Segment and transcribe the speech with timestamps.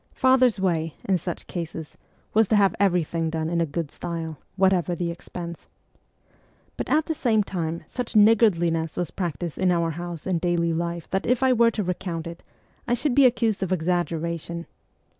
[0.15, 1.95] Father's way, in such cases,
[2.33, 5.67] was to have everything done in a good style, whatever the expense.
[6.75, 11.07] But at the same time such niggardliness was practised in our house in daily life
[11.11, 12.41] that if I were to recount it,
[12.87, 14.65] I should be ac cused of exaggeration.